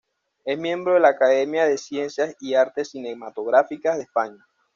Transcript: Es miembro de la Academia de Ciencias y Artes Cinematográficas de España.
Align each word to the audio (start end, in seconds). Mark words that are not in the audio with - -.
Es 0.45 0.57
miembro 0.57 0.95
de 0.95 0.99
la 0.99 1.09
Academia 1.09 1.67
de 1.67 1.77
Ciencias 1.77 2.35
y 2.39 2.55
Artes 2.55 2.89
Cinematográficas 2.89 3.97
de 3.97 4.03
España. 4.05 4.43